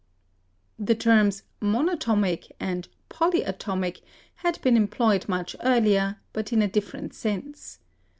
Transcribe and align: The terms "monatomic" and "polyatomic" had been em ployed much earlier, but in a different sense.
The 0.79 0.95
terms 0.95 1.43
"monatomic" 1.61 2.49
and 2.59 2.87
"polyatomic" 3.09 4.01
had 4.37 4.59
been 4.63 4.75
em 4.75 4.87
ployed 4.87 5.29
much 5.29 5.55
earlier, 5.61 6.19
but 6.33 6.51
in 6.51 6.63
a 6.63 6.67
different 6.67 7.13
sense. 7.13 7.77